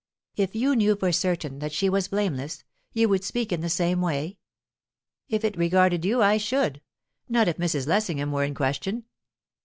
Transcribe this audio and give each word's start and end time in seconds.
"If 0.35 0.55
you 0.55 0.75
knew 0.75 0.95
for 0.95 1.11
certain 1.11 1.59
that 1.59 1.71
she 1.71 1.87
was 1.87 2.07
blameless, 2.07 2.63
you 2.91 3.07
would 3.09 3.23
speak 3.23 3.51
in 3.51 3.61
the 3.61 3.69
same 3.69 4.01
way?" 4.01 4.39
"If 5.29 5.45
it 5.45 5.55
regarded 5.55 6.03
you, 6.05 6.23
I 6.23 6.37
should. 6.37 6.81
Not 7.29 7.47
if 7.47 7.57
Mrs. 7.57 7.85
Lessingham 7.85 8.31
were 8.31 8.43
in 8.43 8.55
question." 8.55 9.03